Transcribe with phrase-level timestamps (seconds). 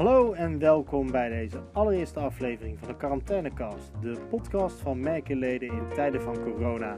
[0.00, 5.82] Hallo en welkom bij deze allereerste aflevering van de Quarantainecast, de podcast van merkenleden in
[5.94, 6.96] tijden van corona.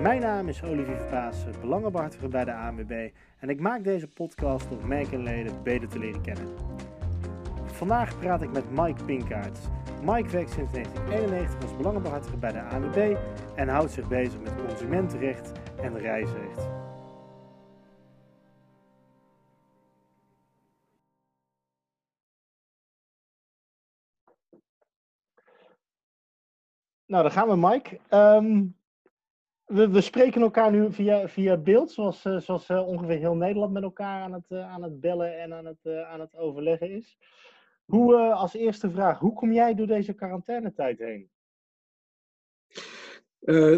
[0.00, 4.88] Mijn naam is Olivier Verpaas, belangenbehartiger bij de ANWB en ik maak deze podcast om
[4.88, 6.48] merkenleden beter te leren kennen.
[7.64, 9.60] Vandaag praat ik met Mike Pinkaerts.
[10.04, 13.16] Mike werkt sinds 1991 als belangenbehartiger bij de ANWB
[13.54, 15.52] en houdt zich bezig met consumentenrecht
[15.82, 16.81] en reisrecht.
[27.12, 27.98] Nou, dan gaan we, Mike.
[28.08, 28.64] Ehm,
[29.64, 33.82] we, spreken elkaar nu via, via beeld, zoals, uh, zoals uh, ongeveer heel Nederland met
[33.82, 37.18] elkaar aan het, uh, aan het bellen en aan het, aan het overleggen is.
[37.84, 41.30] Hoe, als eerste vraag, hoe kom jij door deze quarantainetijd heen?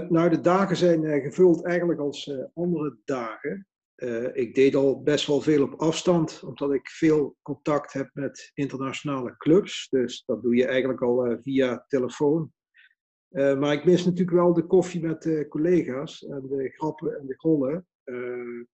[0.09, 3.66] nou, de dagen zijn gevuld eigenlijk als andere dagen.
[4.33, 9.36] ik deed al best wel veel op afstand, omdat ik veel contact heb met internationale
[9.36, 9.89] clubs.
[9.89, 12.53] Dus dat doe je eigenlijk al via telefoon.
[13.34, 17.34] Uh, maar ik mis natuurlijk wel de koffie met collega's en de grappen en de
[17.36, 17.86] gollen.
[18.04, 18.64] Uh,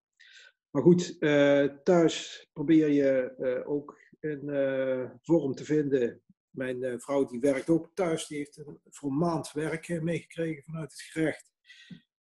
[0.70, 3.34] maar goed, uh, thuis probeer je
[3.66, 6.22] ook een vorm te vinden.
[6.50, 11.00] Mijn vrouw die werkt ook thuis, die heeft voor een maand werk meegekregen vanuit het
[11.00, 11.52] gerecht.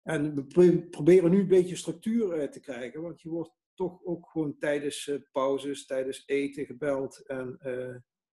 [0.04, 4.58] En we proberen nu een beetje structuur te krijgen, want je wordt toch ook gewoon
[4.60, 7.26] tijdens pauzes, tijdens eten gebeld.
[7.26, 7.58] En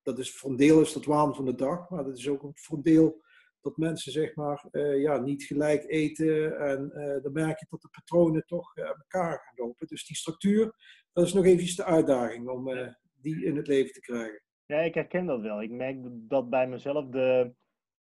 [0.02, 2.50] dat is voor een deel is dat waan van de dag, maar dat is ook
[2.54, 3.28] voor een deel
[3.60, 6.58] dat mensen zeg maar uh, ja, niet gelijk eten.
[6.58, 9.86] En uh, dan merk je dat de patronen toch uh, elkaar gaan lopen.
[9.86, 10.74] Dus die structuur,
[11.12, 14.42] dat is nog even de uitdaging om die in het leven te krijgen.
[14.66, 15.62] Ja, ik herken dat wel.
[15.62, 17.52] Ik merk dat bij mezelf de,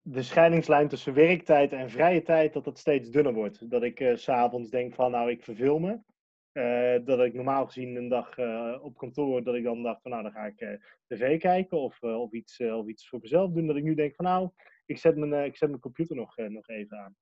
[0.01, 3.69] de scheidingslijn tussen werktijd en vrije tijd, dat dat steeds dunner wordt.
[3.69, 5.99] Dat ik s s'avonds denk van nou, ik verveel me.
[7.05, 8.37] dat ik normaal gezien een dag
[8.81, 12.31] op kantoor, dat ik dan dacht van nou, dan ga ik tv kijken of, of,
[12.31, 13.67] iets, of iets voor mezelf doen.
[13.67, 14.49] Dat ik nu denk van nou,
[14.89, 17.15] ik zet mijn, eh, ik zet mijn computer nog, eh, nog even aan.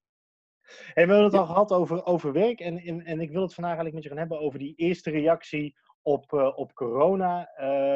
[0.94, 3.54] Hey, we hebben het al gehad over, over werk en, en, en ik wil het
[3.54, 7.50] vandaag eigenlijk met je gaan hebben over die eerste reactie op, uh, op corona.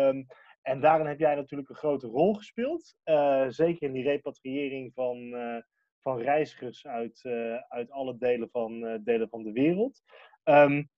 [0.07, 0.25] Um,
[0.61, 2.95] en daarin heb jij natuurlijk een grote rol gespeeld.
[3.05, 5.57] Uh, zeker in die repatriëring van, uh,
[5.99, 7.21] van reizigers uit,
[7.67, 10.01] uit alle delen van, delen van de wereld.
[10.43, 10.89] Um,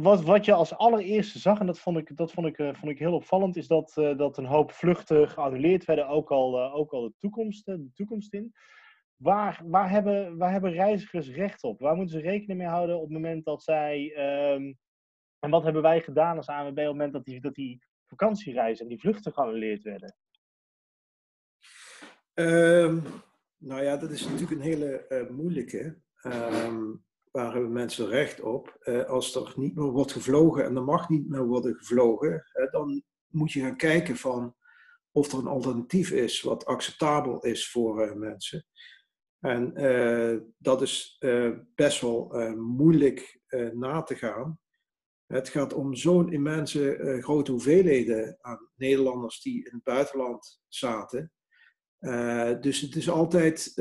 [0.00, 2.92] wat, wat je als allereerste zag, en dat vond ik, dat vond ik, uh, vond
[2.92, 6.74] ik heel opvallend, is dat, uh, dat een hoop vluchten geannuleerd werden, ook al, uh,
[6.74, 8.52] ook al de, toekomst, de toekomst in.
[9.16, 11.80] Waar, waar, hebben, waar hebben reizigers recht op?
[11.80, 14.12] Waar moeten ze rekening mee houden op het moment dat zij.
[14.54, 14.78] Um,
[15.38, 18.84] en wat hebben wij gedaan als ANWB op het moment dat die, dat die vakantiereizen
[18.84, 20.16] en die vluchten geannuleerd werden?
[22.34, 23.02] Um,
[23.56, 25.98] nou ja, dat is natuurlijk een hele moeilijke.
[26.22, 27.06] Um,
[27.38, 28.76] waar hebben mensen recht op?
[28.82, 33.02] Uh, als er niet meer wordt gevlogen en er mag niet meer worden gevlogen, dan
[33.26, 34.56] moet je gaan kijken van
[35.12, 38.66] of er een alternatief is wat acceptabel is voor uh, mensen.
[39.40, 39.72] En
[40.58, 41.22] dat is
[41.74, 43.40] best wel moeilijk
[43.72, 44.58] na te gaan.
[45.26, 51.32] Het gaat om zo'n immense grote hoeveelheden aan Nederlanders die in het buitenland zaten.
[52.60, 53.74] dus het is altijd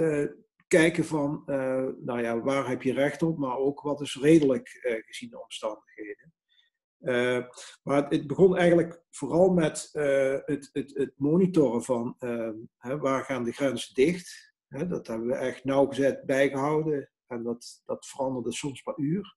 [0.68, 4.80] kijken van, uh, nou ja, waar heb je recht op, maar ook wat is redelijk
[4.84, 6.34] uh, gezien de omstandigheden.
[7.00, 7.46] Uh,
[7.84, 12.16] maar het, begon eigenlijk vooral met het, het, het, monitoren van
[12.78, 14.54] hè, waar gaan de grenzen dicht.
[14.68, 19.36] Hè, dat hebben we echt nauwgezet bijgehouden en dat, dat veranderde soms per uur.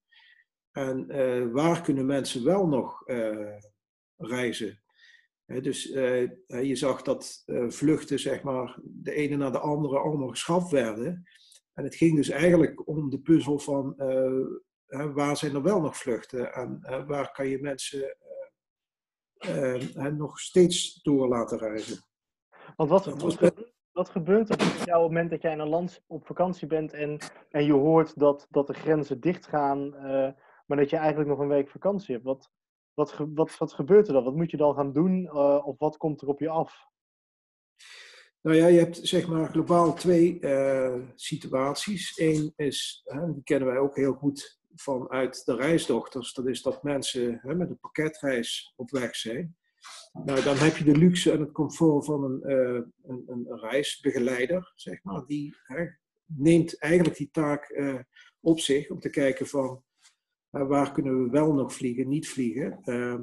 [0.73, 1.07] En
[1.53, 3.05] waar kunnen mensen wel nog
[4.17, 4.80] reizen?
[5.59, 10.29] Dus uh, je zag dat uh, vluchten, zeg maar, de ene na de andere allemaal
[10.29, 11.25] geschrapt werden.
[11.75, 15.97] En het ging dus eigenlijk om de puzzel van uh, waar zijn er wel nog
[15.97, 18.17] vluchten en waar kan je mensen
[20.17, 22.05] nog steeds door laten reizen.
[22.77, 25.59] Want wat, wat, gebeurt, wat gebeurt er op jou op het moment dat jij in
[25.59, 27.19] een land op vakantie bent en,
[27.51, 29.91] en je hoort dat, dat de grenzen dichtgaan,
[30.67, 32.27] maar dat je eigenlijk nog een week vakantie hebt?
[32.27, 32.51] Wat,
[32.95, 34.25] wat, wat, wat gebeurt er dan?
[34.25, 35.23] Wat moet je dan gaan doen?
[35.23, 36.89] Uh, of wat komt er op je af?
[38.43, 42.19] Nou ja, je hebt zeg maar globaal twee uh, situaties.
[42.19, 46.33] Eén is, hè, die kennen wij ook heel goed vanuit de reisdochters.
[46.33, 49.57] Dat is dat mensen hè, met een pakketreis op weg zijn.
[50.25, 54.73] Nou, dan heb je de luxe en het comfort van een, uh, een, een, reisbegeleider,
[54.75, 55.27] zeg maar.
[55.27, 55.87] Die hè,
[56.25, 57.81] neemt eigenlijk die taak
[58.41, 59.85] op zich om te kijken van
[60.51, 62.79] waar kunnen we wel nog vliegen, niet vliegen.
[62.83, 63.23] Ehm,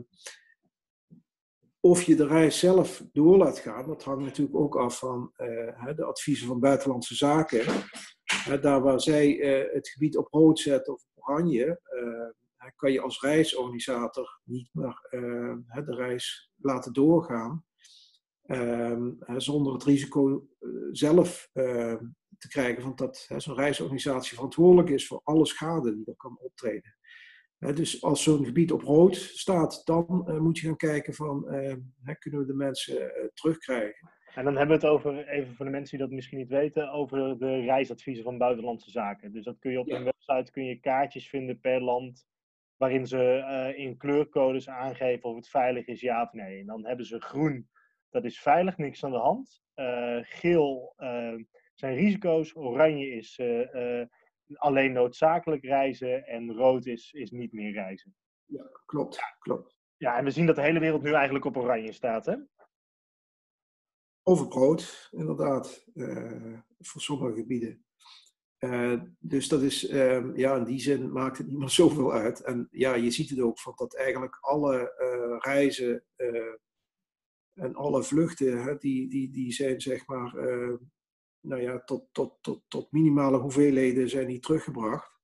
[1.79, 5.95] of je de reis zelf door laat gaan, dat hangt natuurlijk ook af van uh,
[5.95, 7.65] de adviezen van buitenlandse zaken.
[8.61, 11.81] Daar waar zij uh, het gebied op rood zetten of oranje,
[12.75, 15.07] kan je als reisorganisator niet meer
[15.85, 17.65] de reis laten doorgaan.
[18.41, 20.47] Ehm, zonder het risico
[20.91, 21.49] zelf
[22.37, 26.96] te krijgen van dat zo'n reisorganisatie verantwoordelijk is voor alle schade die er kan optreden.
[27.59, 31.43] Dus als zo'n gebied op rood staat, dan moet je gaan kijken van
[32.19, 34.09] kunnen we de mensen terugkrijgen.
[34.35, 36.91] En dan hebben we het over, even voor de mensen die dat misschien niet weten,
[36.91, 39.31] over de reisadviezen van buitenlandse zaken.
[39.31, 42.27] Dus dat kun je op hun website kun je kaartjes vinden per land,
[42.75, 46.59] waarin ze uh, in kleurcodes aangeven of het veilig is, ja of nee.
[46.59, 47.69] En dan hebben ze groen,
[48.09, 49.61] dat is veilig, niks aan de hand.
[49.75, 51.35] Uh, geel uh,
[51.73, 53.39] zijn risico's, oranje is
[54.53, 58.15] alleen noodzakelijk reizen en rood is, is niet meer reizen.
[58.45, 59.75] Ja, klopt, klopt.
[59.97, 62.35] Ja, en we zien dat de hele wereld nu eigenlijk op oranje staat, hè?
[64.27, 67.85] overgroot, inderdaad, uh, voor sommige gebieden.
[68.59, 72.41] Uh, dus dat is, uh, ja, in die zin maakt het niet meer zoveel uit.
[72.41, 76.03] En ja, je ziet het ook van dat eigenlijk alle uh, reizen
[77.53, 80.35] en alle vluchten, hè, die, die, die zijn zeg maar,
[81.47, 85.15] nou ja, tot, tot, tot, tot minimale hoeveelheden zijn die teruggebracht.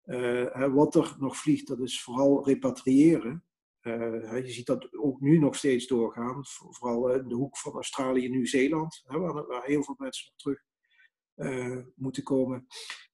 [0.00, 3.44] Hè, wat er nog vliegt, dat is vooral repatriëren.
[3.82, 8.24] Uh, je ziet dat ook nu nog steeds doorgaan, vooral in de hoek van Australië
[8.24, 10.62] en Nieuw-Zeeland, waar, heel veel mensen nog terug
[11.36, 12.66] uh, moeten komen.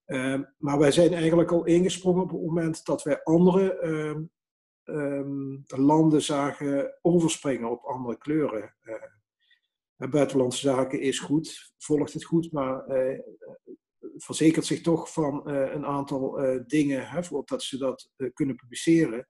[0.06, 3.80] Uh, maar wij zijn eigenlijk al ingesprongen op het moment dat wij andere
[4.84, 8.76] um, landen zagen overspringen op andere kleuren.
[9.96, 12.84] Buitenlandse zaken is goed, volgt het goed, maar
[14.16, 19.28] verzekert zich toch van een aantal dingen, hè, voordat ze dat kunnen publiceren.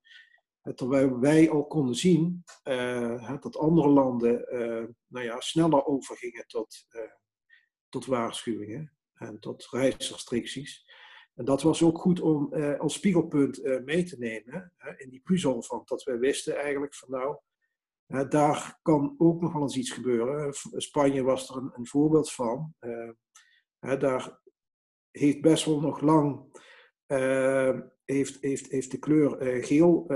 [0.74, 6.86] Terwijl wij al konden zien uh, dat andere landen uh, nou ja, sneller overgingen tot,
[6.90, 7.02] uh,
[7.88, 10.90] tot waarschuwingen en tot reisrestricties.
[11.34, 15.82] En dat was ook goed om als spiegelpunt mee te nemen in die puzzel van
[15.84, 17.36] dat wij wisten eigenlijk van nou,
[18.06, 20.54] daar kan ook nog wel eens iets gebeuren.
[20.76, 22.74] Spanje was er een, een voorbeeld van.
[23.78, 24.40] daar
[25.10, 26.58] heeft best wel nog lang
[28.04, 30.08] heeft, heeft, heeft de kleur geel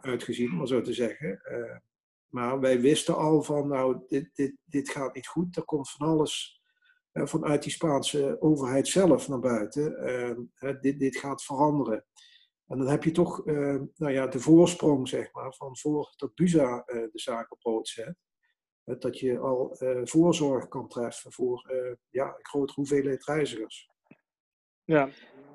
[0.00, 1.42] uitgezien, maar zo te zeggen.
[2.26, 5.56] Maar wij wisten al van, nou, dit, dit, dit gaat niet goed.
[5.56, 6.62] Er komt van alles
[7.12, 10.48] vanuit die Spaanse overheid zelf naar buiten.
[10.80, 12.04] dit, dit gaat veranderen.
[12.70, 16.82] En dan heb je toch nou ja, de voorsprong, zeg maar, van voor dat BUSA
[16.86, 18.14] de zaak op rood zet.
[18.84, 21.72] dat je al voorzorg kan treffen voor
[22.10, 23.90] ja, een grote hoeveelheid reizigers.
[24.84, 25.08] Ja,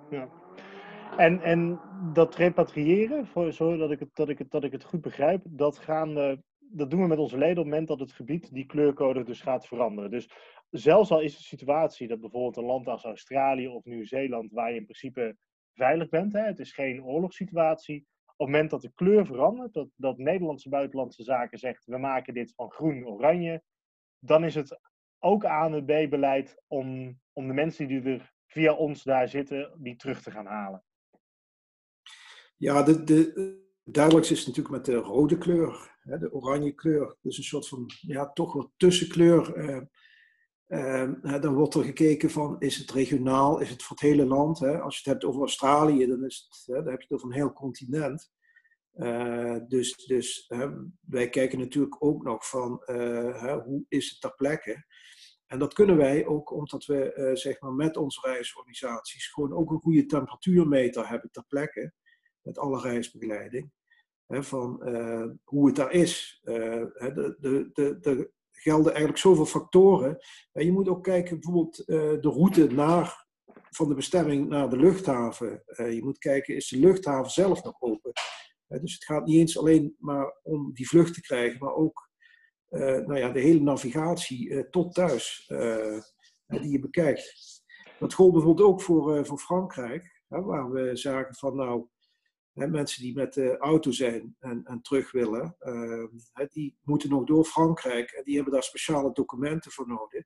[0.10, 0.30] ja.
[1.18, 1.80] En, en
[2.14, 5.78] dat repatriëren, voor, zodat ik het, dat ik het, dat ik het goed begrijp, dat,
[5.78, 9.24] gaan dat doen we met onze leden op het moment dat het gebied die kleurcode
[9.24, 10.12] dus gaat veranderen.
[10.12, 10.30] Dus
[10.70, 14.78] zelfs al is de situatie dat bijvoorbeeld een land als Australië of Nieuw-Zeeland, waar je
[14.78, 15.38] in principe
[15.76, 19.88] veilig bent, hè, het is geen oorlogssituatie, op het moment dat de kleur verandert, dat,
[19.96, 23.64] dat Nederlandse buitenlandse zaken zegt, we maken dit van groen-oranje,
[24.20, 24.80] dan is het
[25.20, 30.32] ook ANWB-beleid om, om de mensen die er via ons daar zitten, die terug te
[30.32, 30.84] gaan halen.
[32.58, 37.18] Ja, de, de, is natuurlijk met de rode kleur, hè, de oranje kleur.
[37.22, 39.54] Dus een soort van, ja, toch wat tussenkleur.
[39.56, 39.82] Eh,
[41.42, 44.62] dan wordt er gekeken van, is het regionaal, is het voor het hele land?
[44.62, 47.34] Als je het hebt over Australië, dan, is het, dan heb je het over een
[47.34, 48.34] heel continent.
[48.96, 50.52] Uh, dus dus
[51.00, 54.86] wij kijken natuurlijk ook nog van, uh, hoe is het ter plekke?
[55.46, 59.72] En dat kunnen wij ook omdat we uh, zeg maar met onze reisorganisaties gewoon ook
[59.72, 61.94] een goede temperatuurmeter hebben ter plekke
[62.42, 63.72] met alle reisbegeleiding,
[64.28, 64.84] van
[65.44, 66.40] hoe het daar is.
[66.44, 67.36] De,
[67.74, 68.32] de, de
[68.62, 70.18] gelden eigenlijk zoveel factoren.
[70.52, 73.26] je moet ook kijken bijvoorbeeld uh, de route naar,
[73.70, 75.64] van de bestemming naar de luchthaven.
[75.76, 78.12] je moet kijken, is de luchthaven zelf nog open?
[78.68, 82.10] dus het gaat niet eens alleen maar om die vlucht te krijgen, maar ook
[82.70, 85.46] nou ja, de hele navigatie tot thuis
[86.48, 87.64] die je bekijkt.
[88.00, 91.88] Dat gold bijvoorbeeld ook voor, voor Frankrijk, waar we zagen van nou,
[92.56, 96.06] mensen die met de auto zijn en, terug willen, uh,
[96.50, 100.24] die moeten nog door Frankrijk en die hebben daar speciale documenten voor nodig.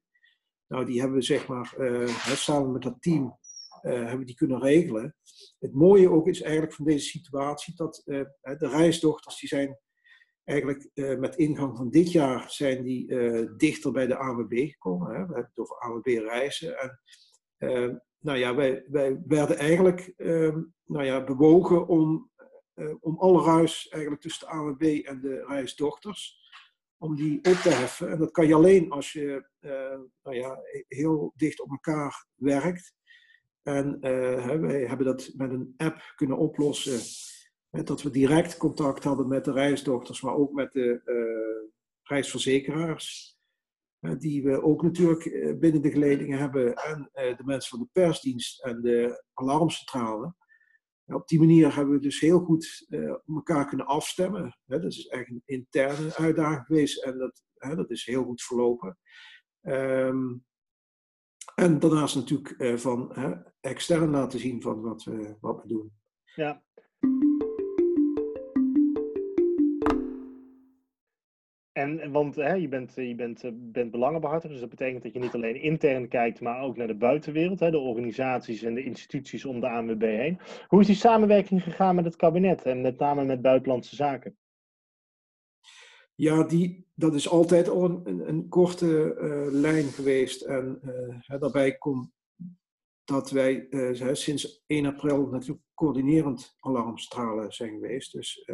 [0.69, 3.37] Nou, die hebben we zeg maar uh, samen met dat team
[3.81, 5.15] uh, hebben die kunnen regelen.
[5.59, 9.79] Het mooie ook is eigenlijk van deze situatie dat eh, de reisdochters die zijn
[10.43, 13.07] eigenlijk met ingang van dit jaar zijn die
[13.57, 15.07] dichter bij de AWB gekomen.
[15.07, 15.13] Hè.
[15.13, 16.79] We hebben het over AWB reizen.
[16.79, 16.99] En
[18.19, 22.31] nou ja, wij, wij werden eigenlijk uh, nou ja, bewogen om,
[22.75, 26.37] uh, om alle ruis eigenlijk tussen de AWB en de reisdochters,
[26.97, 28.09] om die op te heffen.
[28.09, 32.93] En dat kan je alleen als je uh, nou ja, heel dicht op elkaar werkt.
[33.61, 36.99] En uh, wij hebben dat met een app kunnen oplossen.
[37.69, 41.01] dat we direct contact hadden met de reisdochters, maar ook met de,
[42.03, 43.37] reisverzekeraars,
[44.17, 48.81] die we ook natuurlijk binnen de geledingen hebben, en de mensen van de persdienst en
[48.81, 50.33] de alarmcentrale.
[51.05, 52.87] op die manier hebben we dus heel goed
[53.25, 54.57] elkaar kunnen afstemmen.
[54.65, 57.43] dat is echt een interne uitdaging geweest en dat,
[57.75, 58.97] dat is heel goed verlopen.
[59.61, 60.37] Ehm,
[61.55, 63.13] en daarnaast natuurlijk van
[63.59, 65.91] extern laten zien van wat we, wat we doen.
[66.35, 66.63] Ja.
[71.79, 75.19] En, want hè, je, bent, je bent, eh, bent belangenbehartiger, dus dat betekent dat je
[75.19, 79.45] niet alleen intern kijkt, maar ook naar de buitenwereld, hè, de organisaties en de instituties
[79.45, 80.39] om de ANWB heen.
[80.67, 84.37] Hoe is die samenwerking gegaan met het kabinet en met name met buitenlandse zaken?
[86.15, 90.41] Ja, die, dat is altijd al een, een, korte uh, lijn geweest.
[90.41, 90.81] En
[91.27, 92.11] daarbij komt
[93.03, 93.67] dat wij
[94.11, 98.11] sinds 1 april natuurlijk coördinerend alarmstralen zijn geweest.
[98.11, 98.49] Dus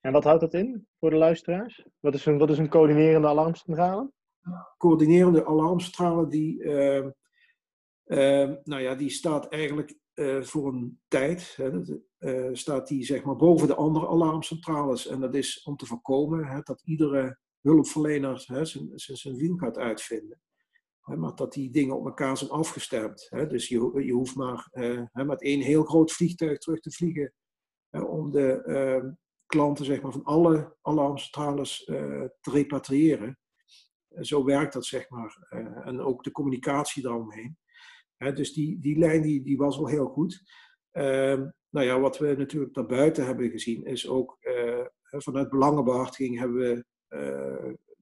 [0.00, 1.86] en wat houdt dat in voor de luisteraars?
[2.00, 4.12] Wat is een, wat is een coördinerende alarmcentrale?
[4.76, 7.06] Coördinerende alarmcentrale die, uh,
[8.06, 11.54] uh, nou ja, die staat eigenlijk uh, voor een tijd.
[11.56, 11.82] Hè,
[12.18, 15.06] eh, staat die zeg maar boven de andere alarmcentrales.
[15.06, 19.56] En dat is om te voorkomen hè, dat iedere hulpverlener hè, zijn, zijn, zijn wiel
[19.56, 20.40] gaat uitvinden.
[21.00, 23.26] Hè, maar dat die dingen op elkaar zijn afgestemd.
[23.30, 23.46] Hè.
[23.46, 24.68] Dus je, je hoeft maar
[25.12, 27.32] met één heel groot vliegtuig terug te vliegen
[27.90, 29.10] om de ehm,
[29.48, 33.38] klanten zeg maar, van alle alarmcentrales uh, te repatriëren.
[34.20, 35.46] zo werkt dat, zeg maar.
[35.50, 37.58] Uh, en ook de communicatie daaromheen.
[38.16, 40.42] dus die, die lijn die, die was wel heel goed.
[40.90, 46.58] Ehm, nou ja, wat we natuurlijk daarbuiten hebben gezien, is ook uh, vanuit belangenbehartiging hebben
[46.58, 46.86] we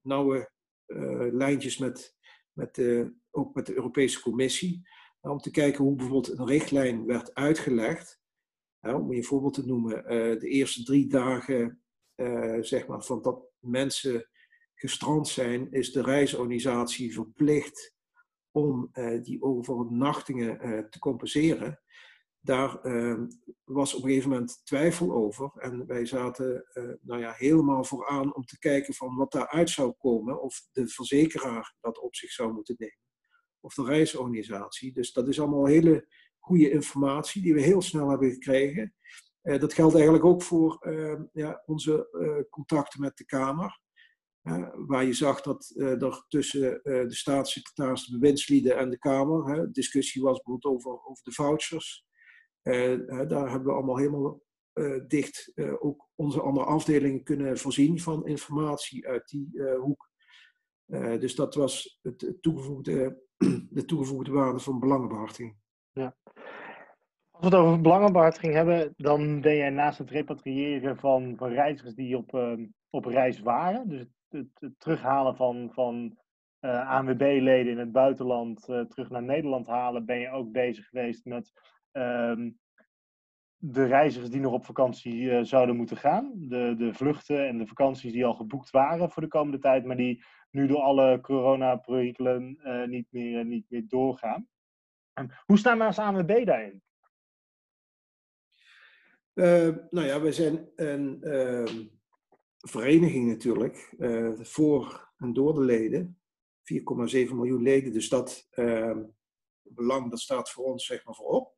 [0.02, 0.50] nauwe
[1.32, 2.16] lijntjes met,
[2.52, 2.78] met
[3.30, 4.88] ook met de Europese Commissie.
[5.20, 8.20] Om te kijken hoe bijvoorbeeld een richtlijn werd uitgelegd
[8.94, 11.82] om je voorbeeld te noemen, uh, de eerste drie dagen
[12.16, 14.28] uh, zeg maar, van dat mensen
[14.74, 17.94] gestrand zijn, is de reisorganisatie verplicht
[18.50, 21.80] om uh, die overnachtingen te compenseren.
[22.40, 23.26] Daar ehm,
[23.64, 25.50] was op een gegeven moment twijfel over.
[25.54, 26.66] En wij zaten
[27.02, 30.42] nou ja, helemaal vooraan om te kijken van wat daaruit zou komen.
[30.42, 33.00] Of de verzekeraar dat op zich zou moeten nemen.
[33.60, 34.92] Of de reisorganisatie.
[34.92, 36.06] Dus dat is allemaal hele
[36.46, 38.94] goede informatie die we heel snel hebben gekregen.
[39.42, 43.80] Uh, dat geldt eigenlijk ook voor uh, ja, onze uh, contacten met de Kamer.
[44.86, 50.42] waar je zag dat er tussen de staatssecretaris, de bewindslieden en de Kamer discussie was
[50.42, 52.06] bijvoorbeeld over, over de vouchers.
[52.62, 54.42] daar hebben we allemaal helemaal
[55.06, 60.10] dicht ook onze andere afdelingen kunnen voorzien van informatie uit die hoek.
[61.20, 63.22] dus dat was het toegevoegde,
[63.78, 65.56] de toegevoegde waarde van belangenbehartiging.
[65.92, 66.16] Ja.
[67.36, 72.16] Als we het over belangenbehartiging hebben, dan ben jij naast het repatriëren van, reizigers die
[72.16, 72.52] op, uh,
[72.90, 76.18] op reis waren, dus het, het, terughalen van, van
[76.60, 81.24] uh, ANWB-leden in het buitenland uh, terug naar Nederland halen, ben je ook bezig geweest
[81.24, 81.52] met
[81.92, 82.36] uh,
[83.56, 86.32] de reizigers die nog op vakantie eh, zouden moeten gaan.
[86.36, 89.96] De, de vluchten en de vakanties die al geboekt waren voor de komende tijd, maar
[89.96, 94.48] die nu door alle coronaperikelen niet, meer, niet meer doorgaan.
[95.44, 96.84] Hoe staan we als ANWB daarin?
[99.36, 101.86] Uh, nou ja, wij zijn een uh,
[102.58, 106.20] vereniging natuurlijk, uh, voor en door de leden.
[106.74, 109.02] 4,7 miljoen leden, dus dat ehm,
[109.62, 111.54] belang dat staat voor ons zeg maar voorop.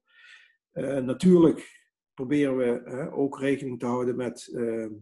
[0.70, 4.92] Eh, natuurlijk proberen we ook rekening te houden met ehm,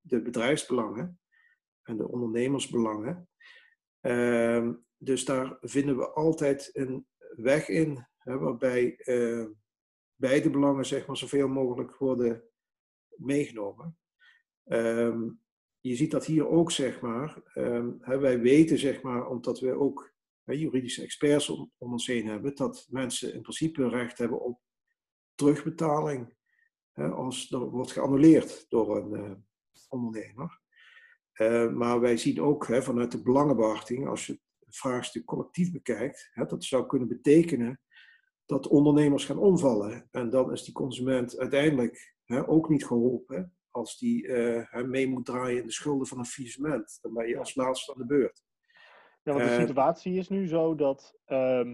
[0.00, 1.20] de bedrijfsbelangen
[1.82, 3.28] en de ondernemersbelangen.
[4.96, 7.06] dus daar vinden we altijd een
[7.36, 8.96] weg in waarbij
[10.20, 12.44] beide belangen zeg maar, zoveel mogelijk worden
[13.16, 13.98] meegenomen.
[14.64, 15.28] Ehm,
[15.80, 20.14] je ziet dat hier ook, zeg maar, um, wij weten, zeg maar, omdat we ook
[20.44, 24.60] juridische experts om, ons heen hebben, dat mensen in principe recht hebben op
[25.34, 26.34] terugbetaling
[26.92, 29.32] hè, als er wordt geannuleerd door een uh,
[29.88, 30.60] ondernemer.
[31.34, 36.30] Uh, maar wij zien ook hè, vanuit de belangenbehartiging, als je het vraagstuk collectief bekijkt,
[36.32, 37.80] hè, dat zou kunnen betekenen
[38.50, 40.08] dat ondernemers gaan omvallen.
[40.10, 45.24] En dan is die consument uiteindelijk hè, ook niet geholpen als die uh, mee moet
[45.24, 46.98] draaien in de schulden van een faillissement.
[47.02, 48.44] Dan ben je als laatste aan de beurt.
[49.22, 51.72] Ja, want de uh, situatie is nu zo dat um,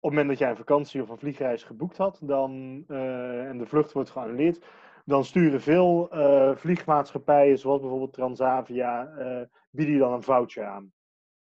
[0.00, 3.58] op het moment dat jij een vakantie of een vliegreis geboekt had dan, uh, en
[3.58, 4.64] de vlucht wordt geannuleerd,
[5.04, 6.08] dan sturen veel
[6.56, 9.12] vliegmaatschappijen, zoals bijvoorbeeld Transavia,
[9.70, 10.92] bieden dan een voucher aan.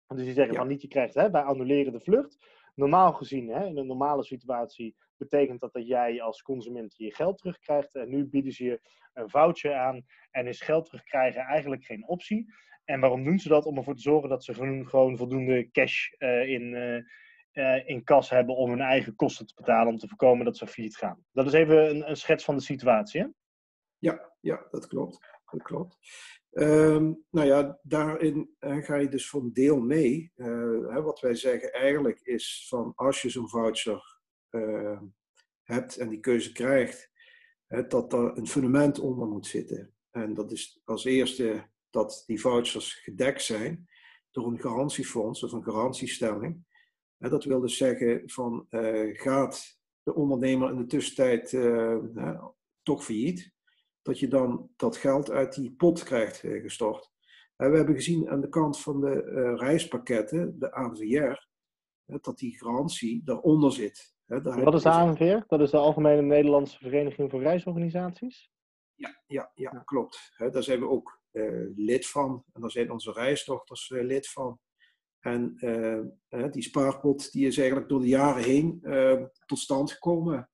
[0.08, 0.60] Dus die zeggen ja.
[0.60, 2.38] van niet, je krijgt hè, wij annuleren de vlucht,
[2.76, 7.38] normaal gezien, hè, in een normale situatie, betekent dat dat jij als consument je geld
[7.38, 7.96] terugkrijgt.
[7.96, 8.82] En nu bieden ze je
[9.14, 12.54] een voucher aan en is geld terugkrijgen eigenlijk geen optie.
[12.86, 13.66] En waarom doen ze dat?
[13.66, 14.54] Om ervoor te zorgen dat ze
[14.86, 16.74] gewoon voldoende cash uh, in,
[17.54, 20.68] uh, in kas hebben om hun eigen kosten te betalen, om te voorkomen dat ze
[20.68, 21.26] failliet gaan.
[21.32, 23.34] Dat is even een, een schets van de situatie.
[23.98, 25.20] Ja, ja, dat klopt.
[25.46, 25.98] Dat klopt.
[26.58, 30.32] Um, nou ja, daarin ga je dus van deel mee.
[30.36, 30.48] Uh,
[30.94, 34.20] hè, wat wij zeggen eigenlijk is van als je zo'n voucher
[34.50, 35.02] uh,
[35.64, 37.12] hebt en die keuze krijgt,
[37.68, 39.94] hè, dat er een fundament onder moet zitten.
[40.12, 43.88] En dat is als eerste dat die vouchers gedekt zijn
[44.32, 46.66] door een garantiefonds of een garantiestelling.
[47.18, 51.50] Dat wil dus zeggen van uh, gaat de ondernemer in de tussentijd
[52.84, 53.55] toch failliet,
[54.06, 57.12] dat je dan dat geld uit die pot krijgt eh, gestort.
[57.56, 61.48] we hebben gezien aan de kant van de uh, reispakketten, de ANVR,
[62.06, 64.14] dat die garantie daaronder zit.
[64.26, 65.44] Wat is de ANVR?
[65.48, 68.52] Dat is de Algemene Nederlandse Vereniging voor Reisorganisaties?
[68.94, 70.36] Ja, ja, ja, klopt.
[70.38, 71.22] daar zijn we ook
[71.76, 72.44] lid van.
[72.54, 74.60] En daar zijn onze reisdochters lid van.
[75.20, 75.56] En
[76.52, 78.80] die spaarpot die is eigenlijk door de jaren heen
[79.46, 80.50] tot stand gekomen.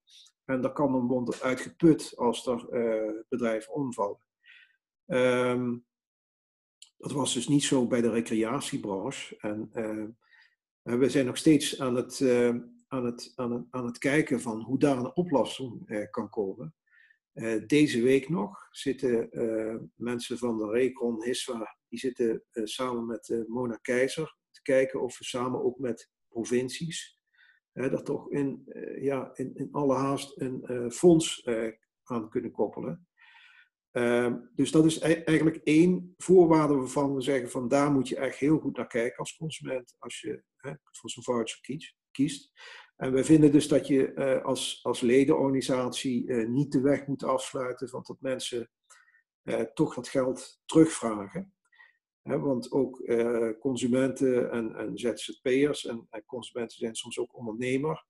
[0.51, 4.25] En dat kan dan worden uitgeput als er uh, bedrijven omvallen.
[5.05, 5.85] Um,
[6.97, 9.37] dat was dus niet zo bij de recreatiebranche.
[9.37, 12.55] En uh, we zijn nog steeds aan het, uh,
[12.87, 16.75] aan, het, aan, aan het kijken van hoe daar een oplossing kan komen.
[17.67, 19.29] deze week nog zitten
[19.95, 25.23] mensen van de Recon HISWA, die zitten samen met Mona Keizer te kijken of we
[25.23, 27.20] samen ook met provincies
[27.73, 31.71] dat toch in, uh, ja, in, in alle haast een uh, fonds uh,
[32.03, 33.07] aan kunnen koppelen.
[33.91, 38.15] Ehm, dus dat is e eigenlijk één voorwaarde waarvan we zeggen van daar moet je
[38.15, 42.51] echt heel goed naar kijken als consument als je hè, voor zo'n voucher kiest, kiest.
[42.95, 48.03] En we vinden dus dat je als, als ledenorganisatie niet de weg moet afsluiten van
[48.07, 48.71] dat mensen
[49.73, 51.53] toch dat geld terugvragen
[52.21, 58.05] want ook eh, consumenten en, en ZZP'ers en, en, consumenten zijn soms ook ondernemer,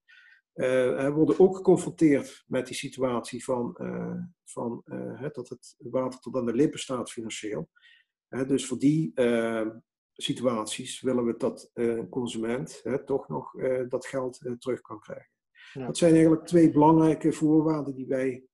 [0.54, 4.84] uh, worden ook geconfronteerd met die situatie van, uh, van
[5.32, 7.69] dat het water tot aan de lippen staat financieel.
[8.47, 9.12] dus voor die
[10.13, 13.52] situaties willen we dat een consument toch nog
[13.88, 15.32] dat geld terug kan krijgen.
[15.74, 15.86] Ja.
[15.86, 18.45] Dat zijn eigenlijk twee belangrijke voorwaarden die wij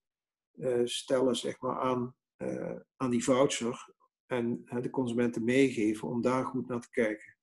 [0.83, 2.15] stellen zeg maar, aan,
[2.95, 3.95] aan die voucher
[4.27, 7.35] en de consumenten meegeven om daar goed naar te kijken.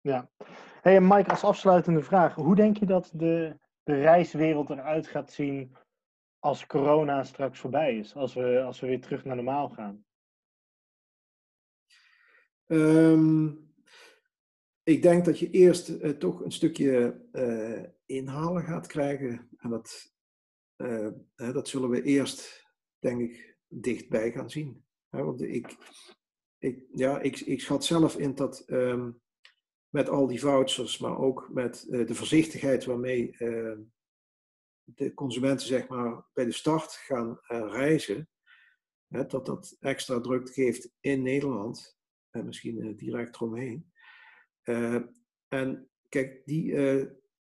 [0.00, 0.30] Ja.
[0.82, 2.34] Hey Mike, als afsluitende vraag.
[2.34, 5.76] Hoe denk je dat de, de reiswereld eruit gaat zien
[6.38, 8.14] als corona straks voorbij is?
[8.14, 10.04] Als we, als we weer terug naar normaal gaan?
[12.66, 13.72] Um,
[14.82, 19.48] ik denk dat je eerst uh, toch een stukje uh, inhalen gaat krijgen.
[19.56, 20.14] En dat,
[20.76, 22.66] uh, dat zullen we eerst,
[22.98, 24.83] denk ik, dichtbij gaan zien
[25.22, 25.76] want ik,
[26.58, 29.10] ik, ja, ik, ik schat zelf in dat ehm,
[29.94, 33.78] met al die vouchers, maar ook met uh, de voorzichtigheid waarmee uh,
[34.84, 38.28] de consumenten zeg maar, bij de start gaan uh, reizen,
[39.08, 41.98] hè, dat dat extra druk geeft in Nederland
[42.30, 43.92] en misschien direct eromheen.
[45.48, 46.74] en kijk, die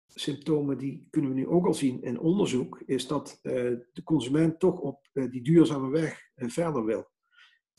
[0.08, 4.80] symptomen die kunnen we nu ook al zien in onderzoek, is dat de consument toch
[4.80, 7.14] op die duurzame weg verder wil.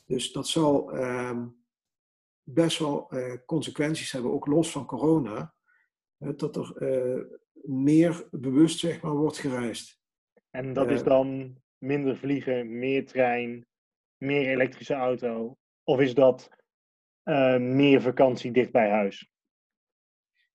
[0.07, 1.47] Dus dat zal ehm,
[2.43, 5.53] best wel uh, consequenties hebben, ook los van corona,
[6.17, 7.23] dat er uh,
[7.61, 9.99] meer bewust zeg maar, wordt gereisd.
[10.49, 13.67] En dat is eh, dan minder vliegen, meer trein,
[14.17, 15.57] meer elektrische auto?
[15.83, 16.49] Of is dat
[17.59, 19.31] meer vakantie dicht bij huis?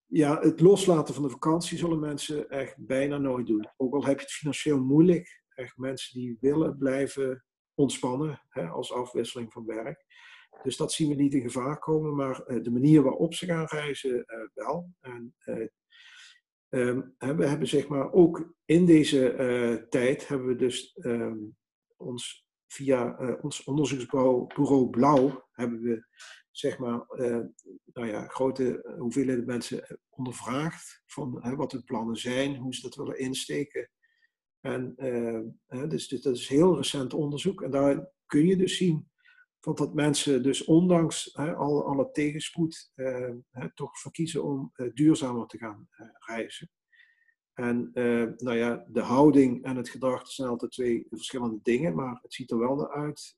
[0.07, 3.69] Ja, het loslaten van de vakantie zullen mensen echt bijna nooit doen.
[3.77, 8.93] Ook al heb je het financieel moeilijk, echt mensen die willen blijven ontspannen hè, als
[8.93, 10.05] afwisseling van werk.
[10.63, 13.65] Dus dat zien we niet in gevaar komen, maar uh, de manier waarop ze gaan
[13.65, 14.95] reizen uh, wel.
[15.01, 15.67] En, uh,
[16.69, 21.57] um, we hebben zeg maar ook in deze tijd hebben we dus um,
[21.97, 26.07] ons via ons onderzoeksbureau bureau Blauw hebben we
[26.51, 27.05] zeg maar
[27.93, 33.19] nou ja, grote hoeveelheden mensen ondervraagd van wat hun plannen zijn, hoe ze dat willen
[33.19, 33.91] insteken
[34.63, 34.95] en,
[35.69, 37.63] uh, dus, dat is heel recent onderzoek.
[37.63, 39.11] En daar kun je dus zien
[39.61, 42.93] van dat mensen dus ondanks hè, al, alle tegenspoed
[43.51, 45.89] hè, toch verkiezen om uh, duurzamer te gaan
[46.27, 46.71] reizen.
[47.53, 47.91] En
[48.37, 52.51] nou ja, de houding en het gedrag zijn altijd twee verschillende dingen, maar het ziet
[52.51, 53.37] er wel naar uit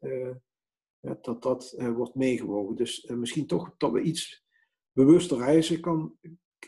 [1.21, 2.77] dat dat wordt meegewogen.
[2.77, 4.45] Dus misschien toch dat we iets
[4.93, 6.19] bewuster reizen kan,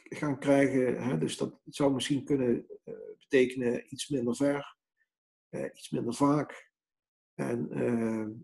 [0.02, 1.02] gaan krijgen.
[1.02, 1.18] Hè?
[1.18, 4.76] Dus dat zou misschien kunnen uh, betekenen iets minder ver,
[5.50, 6.70] uh, iets minder vaak
[7.34, 7.78] en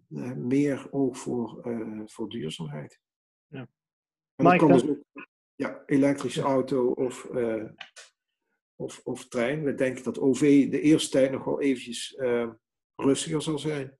[0.08, 1.60] uh, meer oog voor,
[2.06, 3.00] voor duurzaamheid.
[3.46, 3.68] Ja.
[4.34, 5.04] En kan dus ook
[5.54, 7.30] ja, elektrische auto of,
[8.76, 9.62] of, of trein.
[9.64, 12.16] We denken dat OV de eerste tijd nog wel eventjes
[12.96, 13.98] rustiger zal zijn.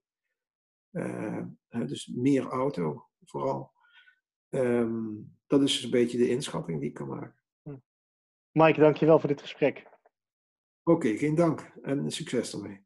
[1.71, 3.73] dus meer auto vooral.
[4.55, 7.42] Um, dat is dus een beetje de inschatting die ik kan maken.
[8.53, 9.87] Mike, dankjewel voor dit gesprek.
[10.83, 12.85] Oké, geen dank en succes ermee.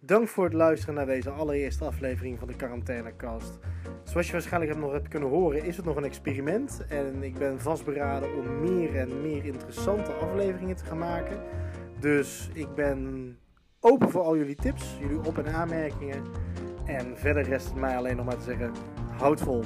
[0.00, 3.58] Dank voor het luisteren naar deze allereerste aflevering van de Quarantainecast.
[4.04, 6.86] Zoals je waarschijnlijk nog hebt kunnen horen, is het nog een experiment.
[6.88, 11.42] En ik ben vastberaden om meer en meer interessante afleveringen te gaan maken.
[12.00, 13.38] Dus ik ben
[13.80, 16.24] open voor al jullie tips, jullie op- en aanmerkingen.
[16.86, 18.72] En verder rest het mij alleen nog maar te zeggen:
[19.16, 19.62] houd vol.